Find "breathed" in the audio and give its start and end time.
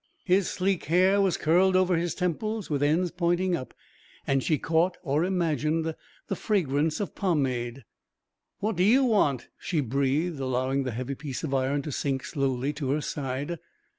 9.79-10.39